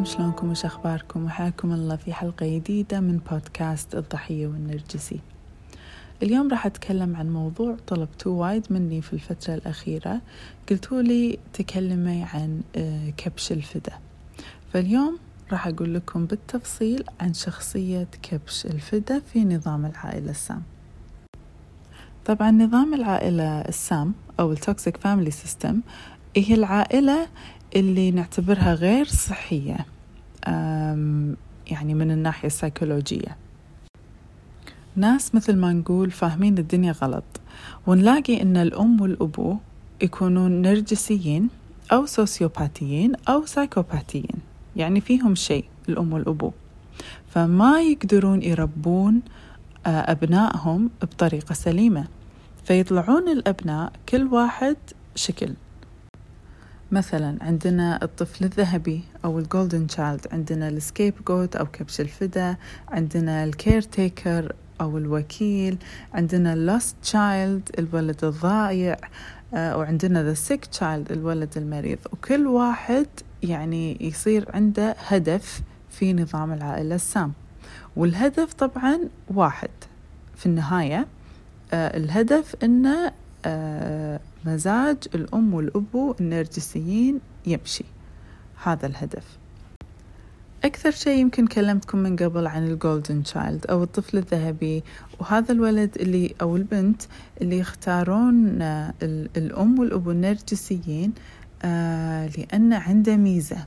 [0.00, 5.20] عليكم شلونكم وش أخباركم وحياكم الله في حلقة جديدة من بودكاست الضحية والنرجسي.
[6.22, 10.20] اليوم راح أتكلم عن موضوع طلبتوه وايد مني في الفترة الأخيرة.
[10.70, 13.92] قلتوا لي تكلمي عن آه، كبش الفدا.
[14.72, 15.18] فاليوم
[15.52, 20.62] راح أقول لكم بالتفصيل عن شخصية كبش الفدا في نظام العائلة السام.
[22.24, 25.80] طبعا نظام العائلة السام أو ال toxic family system
[26.36, 27.26] هي العائلة
[27.76, 29.86] اللي نعتبرها غير صحية؟
[31.66, 33.36] يعني من الناحية السيكولوجية.
[34.96, 37.24] ناس مثل ما نقول فاهمين الدنيا غلط
[37.86, 39.56] ونلاقي أن الأم والأبو
[40.02, 41.48] يكونون نرجسيين
[41.92, 44.40] أو سوسيوباتيين أو سايكوباتيين
[44.76, 46.52] يعني فيهم شيء الأم والأبو.
[47.28, 49.20] فما يقدرون يربون
[49.86, 52.04] آه، أبنائهم بطريقة سليمة.
[52.64, 54.76] فيطلعون الأبناء كل واحد
[55.14, 55.54] شكل.
[56.92, 62.56] مثلا عندنا الطفل الذهبي أو ال golden child عندنا ال scapegoat أو كبش الفدا
[62.88, 65.78] عندنا ال caretaker أو الوكيل
[66.14, 68.96] عندنا ال lost child الولد الضايع
[69.54, 71.98] آه، وعندنا the sick child الولد المريض.
[72.12, 73.06] وكل واحد
[73.42, 77.32] يعني يصير عنده هدف في نظام العائلة السام.
[77.96, 78.98] والهدف طبعا
[79.34, 79.70] واحد.
[80.36, 81.06] في النهاية
[81.72, 83.12] آه، الهدف إنه
[83.44, 87.84] آه، مزاج الأم والأبو النرجسيين يمشي.
[88.62, 89.38] هذا الهدف.
[90.64, 94.82] أكثر شيء يمكن كلمتكم من قبل عن ال golden child أو الطفل الذهبي
[95.20, 97.02] وهذا الولد اللي أو البنت
[97.42, 98.94] اللي يختارون آه،
[99.36, 101.12] الأم والأبو النرجسيين
[101.62, 103.66] آه، لأن عنده ميزة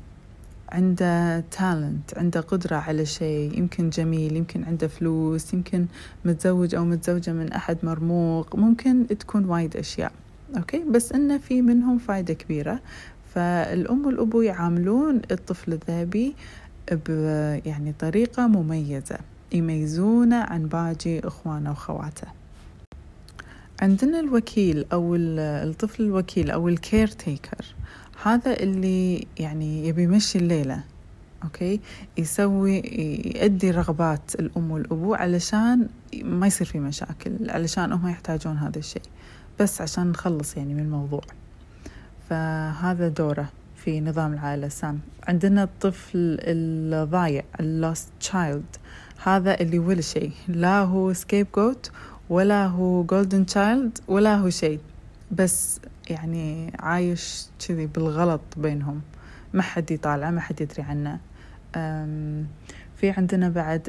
[0.70, 3.58] عنده talent عنده قدرة على شيء.
[3.58, 5.86] يمكن جميل يمكن عنده فلوس يمكن
[6.26, 8.56] متزوج أو متزوجة من أحد مرموق.
[8.56, 10.12] ممكن تكون وايد أشياء.
[10.58, 12.80] okay؟ بس إنه في منهم فايدة كبيرة.
[13.36, 16.36] فالأم والأبو يعاملون الطفل الذهبي
[17.66, 19.18] يعني طريقة مميزة.
[19.52, 22.28] يميزونه عن باقي إخوانه وخواته.
[23.82, 27.66] عندنا الوكيل أو الطفل الوكيل أو ال caretaker
[28.24, 30.84] هذا اللي يعني يبي يمشي الليلة.
[31.44, 31.80] okay؟
[32.18, 32.82] يسوي
[33.36, 35.88] يؤدي رغبات الأم والأبو علشان
[36.24, 39.02] ما يصير في مشاكل علشان هم يحتاجون هذا الشيء.
[39.60, 41.22] بس عشان نخلص يعني من الموضوع.
[42.30, 48.66] فهذا دوره في نظام العائلة سام عندنا الطفل الضايع ال lost child
[49.24, 50.32] هذا اللي ولا شيء.
[50.48, 51.92] لا هو scapegoat
[52.30, 54.80] ولا هو golden child ولا هو شيء.
[55.32, 59.02] بس يعني عايش كذي بالغلط بينهم.
[59.54, 61.20] ما حد يطالعه ما حد يدري عنه.
[62.96, 63.88] في عندنا بعد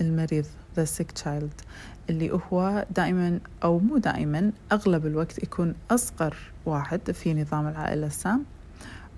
[0.00, 0.44] المريض
[0.76, 1.64] the sick child.
[2.10, 6.36] اللي هو دائما أو مو دائما أغلب الوقت يكون أصغر
[6.66, 8.44] واحد في نظام العائلة السام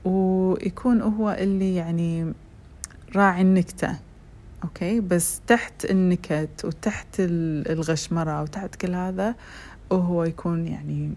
[0.05, 2.33] ويكون هو اللي يعني
[3.17, 3.97] راعي النكتة
[4.65, 9.35] أوكي؟ بس تحت النكت وتحت الغشمرة وتحت كل هذا
[9.91, 11.15] وهو يكون يعني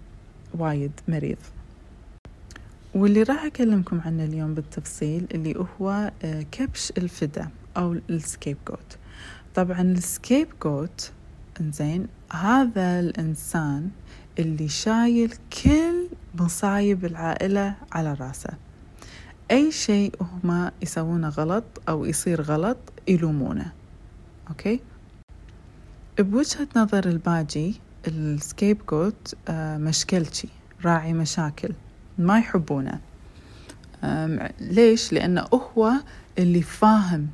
[0.60, 1.38] وايد مريض.
[2.96, 8.98] واللي راح أكلمكم عنه اليوم بالتفصيل اللي هو آه، كبش الفدا أو ال scapegoat.
[9.56, 11.12] طبعا ال scapegoat
[11.62, 13.90] إنزين هذا الإنسان
[14.40, 15.34] اللي شايل
[15.64, 18.50] كل مصايب العائلة على راسه.
[19.52, 22.78] أي شيء هما يسوونه غلط أو يصير غلط
[23.08, 23.72] يلومونه.
[24.50, 24.80] okay؟
[26.20, 30.50] بوجهة نظر الباجي ال scapegoat آه، مشكلجي
[30.86, 31.74] راعي مشاكل
[32.18, 33.00] ما يحبونه.
[34.60, 35.92] ليش؟ لأنه هو
[36.38, 37.28] اللي فاهم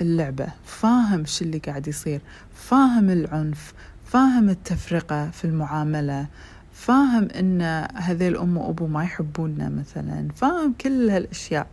[0.00, 2.20] اللعبة فاهم شو اللي قاعد يصير
[2.54, 3.74] فاهم العنف
[4.04, 6.26] فاهم التفرقة في المعاملة
[6.72, 7.62] فاهم إن
[7.94, 11.66] هذيل أم وأبو ما يحبوننا مثلا فاهم كل هالأشياء.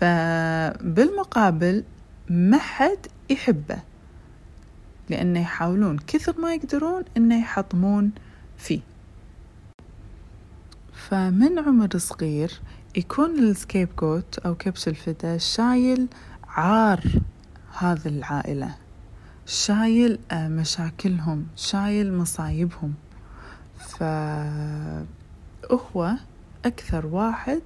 [0.00, 1.84] فبالمقابل
[2.30, 3.78] ما حد يحبه
[5.10, 8.10] لأنه يحاولون كثر ما يقدرون إنه يحطمون
[8.58, 8.80] فيه.
[11.08, 12.60] فمن عمر صغير
[12.96, 16.08] يكون السكيب جوت أو كبش الفدا شايل
[16.48, 17.00] عار.
[17.78, 18.74] هذه العائلة.
[19.46, 22.94] شايل آه، مشاكلهم شايل مصايبهم.
[23.78, 25.04] فهو
[26.64, 27.62] أكثر واحد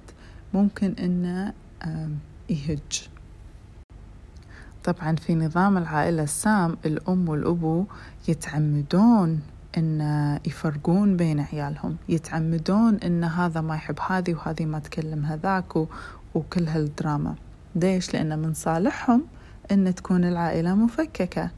[0.53, 1.53] ممكن إنه
[2.49, 3.09] يهج.
[4.83, 7.85] طبعا في نظام العائلة السام الأم والأبو
[8.27, 9.41] يتعمدون
[9.77, 10.01] إن
[10.45, 11.97] يفرقون بين عيالهم.
[12.09, 15.75] يتعمدون إن هذا ما يحب هذه وهذه ما تكلم هذاك
[16.35, 17.35] وكل هالدراما.
[17.75, 19.23] ليش؟ لأن من صالحهم
[19.71, 21.51] إن تكون العائلة مفككة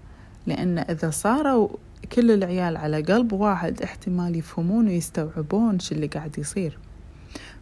[0.47, 1.69] لأن إذا صاروا
[2.11, 6.77] كل العيال على قلب واحد احتمال يفهمون ويستوعبون شو اللي قاعد يصير.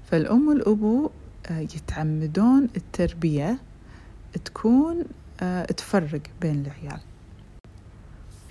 [0.06, 1.09] فالأم والأبو
[1.50, 3.59] آه، يتعمدون التربية
[4.45, 5.03] تكون
[5.42, 7.00] آه، تفرق بين العيال.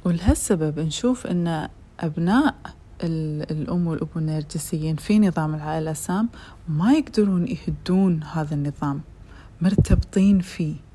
[0.04, 1.68] ولهالسبب نشوف أن
[2.00, 2.54] أبناء
[3.02, 6.28] الأم والأبو النرجسيين في نظام العائلة السام
[6.68, 9.00] ما يقدرون يهدون هذا النظام
[9.60, 10.89] مرتبطين فيه.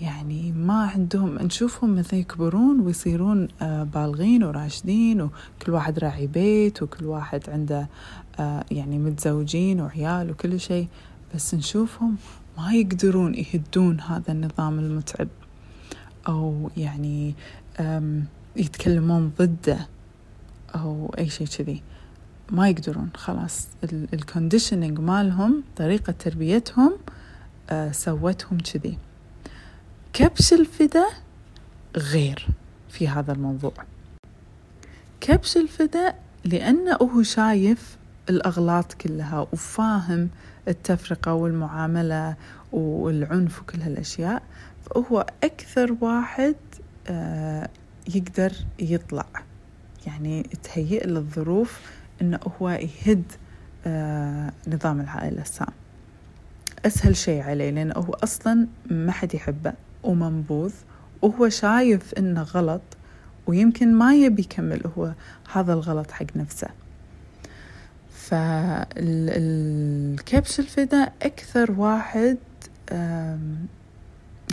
[0.00, 7.04] يعني ما عندهم نشوفهم مثلا يكبرون ويصيرون آه، بالغين وراشدين وكل واحد راعي بيت وكل
[7.04, 7.88] واحد عنده
[8.40, 10.88] آه، يعني متزوجين وعيال وكل شيء
[11.34, 12.16] بس نشوفهم
[12.58, 15.28] ما يقدرون يهدون هذا النظام المتعب.
[16.28, 17.34] أو يعني
[18.56, 19.88] يتكلمون ضده
[20.74, 21.82] أو أي شيء كذي.
[22.50, 23.68] ما يقدرون خلاص.
[24.14, 26.92] الكونديشننج مالهم طريقة تربيتهم
[27.70, 28.98] آه سوتهم كذي.
[30.12, 31.06] كبش الفدا
[31.96, 32.46] غير
[32.88, 33.72] في هذا الموضوع.
[35.20, 36.14] كبش الفدا
[36.44, 37.96] لأنه هو شايف
[38.30, 40.28] الأغلاط كلها وفاهم
[40.68, 42.36] التفرقة والمعاملة
[42.72, 44.42] والعنف وكل هالأشياء
[44.84, 46.56] فهو أكثر واحد
[47.06, 47.68] آه
[48.14, 49.26] يقدر يطلع.
[50.06, 51.80] يعني تهيئ له الظروف
[52.22, 53.32] إنه هو يهد
[53.86, 55.72] آه نظام العائلة السام.
[56.86, 59.72] أسهل شيء عليه لأنه هو أصلا ما حد يحبه.
[60.02, 60.72] ومنبوذ
[61.22, 62.82] وهو شايف إنه غلط
[63.46, 65.12] ويمكن ما يبي يكمل هو
[65.52, 66.68] هذا الغلط حق نفسه.
[68.12, 69.50] فالكبش
[70.60, 72.38] الفدا أكثر واحد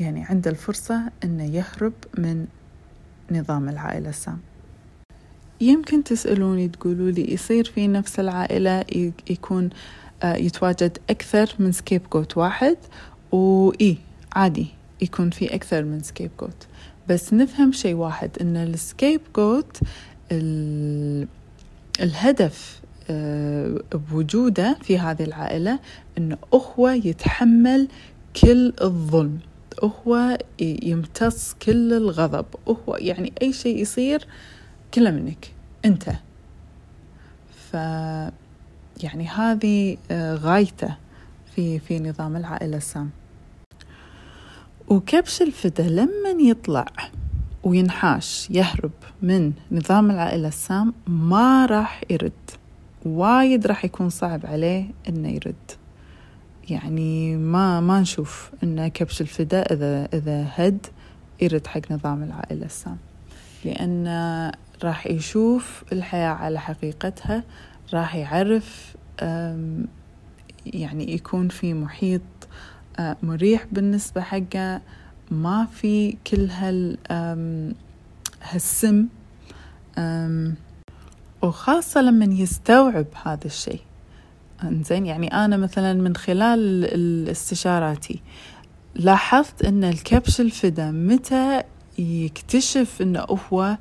[0.01, 2.46] يعني عنده الفرصة أنه يهرب من
[3.31, 4.40] نظام العائلة السام.
[5.62, 8.86] يمكن تسألوني تقولوا لي يصير في نفس العائلة
[9.30, 9.69] يكون
[10.24, 12.78] آه، يتواجد أكثر من سكيب جوت واحد؟
[13.31, 13.98] وإيه
[14.36, 14.79] عادي.
[15.01, 16.68] يكون في أكثر من scapegoat
[17.10, 19.78] بس نفهم شيء واحد إن ال scapegoat
[22.00, 25.80] الهدف آه، بوجوده في هذه العائلة
[26.18, 27.88] إنه هو يتحمل
[28.42, 29.40] كل الظلم
[29.84, 34.28] هو يمتص كل الغضب هو يعني أي شيء يصير
[34.94, 35.54] كله منك
[35.86, 36.10] أنت.
[37.72, 37.74] ف
[39.04, 40.96] يعني هذه آه، غايته
[41.56, 43.10] في في نظام العائلة السام
[44.89, 46.86] وكبش الفدا لما يطلع
[47.63, 48.91] وينحاش يهرب
[49.21, 52.31] من نظام العائلة السام ما راح يرد.
[53.06, 55.71] وايد راح يكون صعب عليه إنه يرد.
[56.69, 60.86] يعني ما ما نشوف إن كبش الفدا إذا إذا هد
[61.41, 62.97] يرد حق نظام العائلة السام.
[63.65, 64.07] لأن
[64.83, 67.44] راح يشوف الحياة على حقيقتها
[67.94, 68.95] راح يعرف
[70.65, 72.21] يعني يكون في محيط
[73.24, 74.81] مريح بالنسبة حقه.
[75.31, 76.98] ما في كل هال
[78.42, 79.07] هالسم
[81.42, 83.81] وخاصة لما يستوعب هذا الشيء.
[84.63, 88.22] زين يعني أنا مثلا من خلال استشاراتي
[88.96, 91.63] لاحظت أن الكبش الفدا متى
[92.00, 93.78] يكتشف أنه هو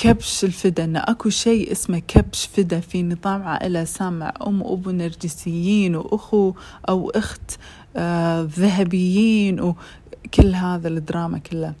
[0.00, 0.84] كبش الفدا.
[0.84, 6.54] أن أكو شيء اسمه كبش فدا في نظام عائلة سامع أم وأبو نرجسيين وأخو
[6.88, 7.58] أو أخت
[7.96, 11.74] آه ذهبيين وكل هذا الدراما كله.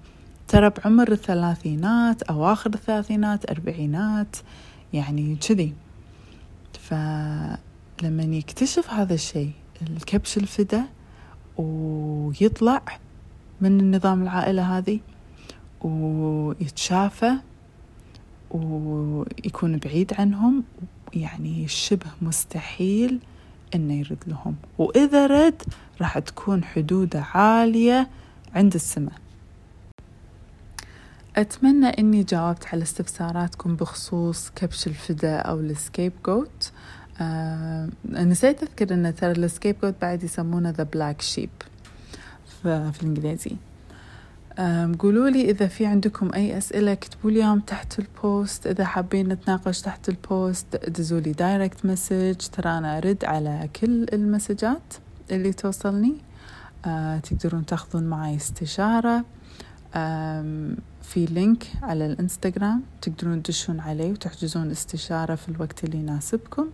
[0.48, 4.36] ترى بعمر الثلاثينات أواخر الثلاثينات أربعينات
[4.92, 5.74] يعني كذي.
[6.80, 9.50] فلما يكتشف هذا الشيء
[9.82, 10.84] الكبش الفدا
[11.56, 12.82] ويطلع
[13.60, 15.00] من النظام العائلة هذه
[15.80, 17.32] ويتشافى
[18.50, 20.64] ويكون بعيد عنهم
[21.14, 23.18] يعني شبه مستحيل
[23.74, 24.56] إنه يرد لهم.
[24.78, 25.62] وإذا رد
[26.00, 28.08] راح تكون حدوده عالية
[28.54, 29.14] عند السماء.
[31.36, 36.72] أتمنى أني جاوبت على استفساراتكم بخصوص كبش الفدا أو السكيب جوت.
[37.20, 41.50] آه نسيت أذكر أن ترى ال scapegoat بعد يسمونه the black sheep
[42.62, 43.56] في الإنجليزي.
[44.98, 49.80] قولوا لي إذا في عندكم أي أسئلة اكتبوا لي تحت ال post إذا حابين نتناقش
[49.80, 54.94] تحت ال post دزوا لي direct message ترى أنا أرد على كل المسجات
[55.30, 56.14] اللي توصلني.
[56.84, 59.24] أه تقدرون تاخذون معي استشارة.
[61.02, 62.82] في link على الإنستغرام.
[63.02, 66.66] تقدرون تدشون عليه وتحجزون استشارة في الوقت اللي يناسبكم.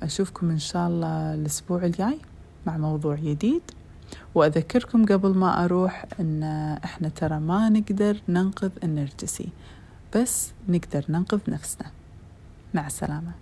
[0.00, 2.18] وأشوفكم إن شاء الله الأسبوع الجاي
[2.66, 3.62] مع موضوع جديد.
[4.34, 6.42] وأذكركم قبل ما أروح أن
[6.84, 9.48] إحنا ترى ما نقدر ننقذ النرجسي
[10.16, 11.90] بس نقدر ننقذ نفسنا.
[12.74, 13.32] مع السلامة.